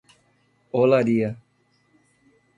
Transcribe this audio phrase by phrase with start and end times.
[0.79, 1.37] Olaria